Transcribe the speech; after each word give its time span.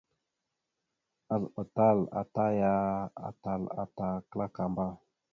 Azləɓatal 1.33 1.99
ata 2.19 2.41
aya 2.51 2.71
atal 3.27 3.61
ata 3.81 4.05
klakamba. 4.29 4.85